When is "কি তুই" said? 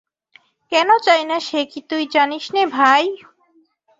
1.71-2.03